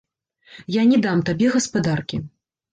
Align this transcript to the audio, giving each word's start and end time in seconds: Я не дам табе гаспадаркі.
Я 0.77 0.85
не 0.93 0.97
дам 1.07 1.23
табе 1.29 1.53
гаспадаркі. 1.59 2.23